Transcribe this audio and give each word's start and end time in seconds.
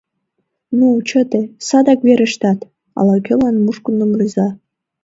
—Ну, 0.77 0.87
чыте, 1.07 1.41
садак 1.67 1.99
верештат!— 2.07 2.59
ала-кӧлан 2.97 3.55
мушкындым 3.63 4.11
рӱза. 4.19 4.47